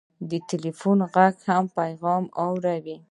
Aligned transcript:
د 0.29 0.31
ټېلفون 0.49 0.99
غږ 1.13 1.35
هم 1.49 1.65
پیغام 1.77 2.23
راوړي. 2.37 2.97